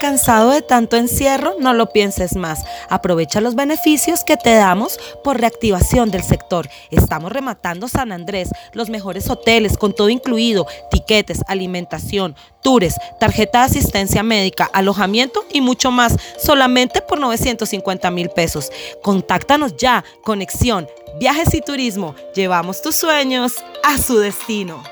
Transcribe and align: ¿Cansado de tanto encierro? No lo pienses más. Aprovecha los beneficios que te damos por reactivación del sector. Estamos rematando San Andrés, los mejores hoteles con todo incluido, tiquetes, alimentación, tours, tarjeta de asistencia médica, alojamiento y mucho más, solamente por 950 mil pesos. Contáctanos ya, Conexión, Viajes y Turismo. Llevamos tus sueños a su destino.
¿Cansado 0.00 0.52
de 0.52 0.62
tanto 0.62 0.96
encierro? 0.96 1.56
No 1.58 1.74
lo 1.74 1.90
pienses 1.90 2.34
más. 2.34 2.64
Aprovecha 2.88 3.42
los 3.42 3.54
beneficios 3.54 4.24
que 4.24 4.38
te 4.38 4.54
damos 4.54 4.98
por 5.22 5.38
reactivación 5.38 6.10
del 6.10 6.22
sector. 6.22 6.70
Estamos 6.90 7.30
rematando 7.30 7.86
San 7.86 8.10
Andrés, 8.10 8.48
los 8.72 8.88
mejores 8.88 9.28
hoteles 9.28 9.76
con 9.76 9.94
todo 9.94 10.08
incluido, 10.08 10.66
tiquetes, 10.90 11.42
alimentación, 11.48 12.34
tours, 12.62 12.94
tarjeta 13.20 13.58
de 13.58 13.64
asistencia 13.66 14.22
médica, 14.22 14.70
alojamiento 14.72 15.44
y 15.52 15.60
mucho 15.60 15.90
más, 15.90 16.16
solamente 16.42 17.02
por 17.02 17.20
950 17.20 18.10
mil 18.10 18.30
pesos. 18.30 18.72
Contáctanos 19.02 19.76
ya, 19.76 20.02
Conexión, 20.24 20.88
Viajes 21.18 21.52
y 21.52 21.60
Turismo. 21.60 22.14
Llevamos 22.34 22.80
tus 22.80 22.96
sueños 22.96 23.62
a 23.84 23.98
su 23.98 24.18
destino. 24.18 24.82